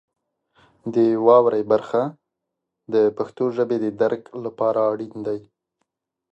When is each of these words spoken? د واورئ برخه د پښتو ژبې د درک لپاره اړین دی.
د 0.95 0.97
واورئ 1.25 1.63
برخه 1.71 2.01
د 2.93 2.95
پښتو 3.17 3.43
ژبې 3.55 3.77
د 3.81 3.87
درک 4.01 4.23
لپاره 4.45 4.79
اړین 4.91 5.15
دی. 5.27 5.39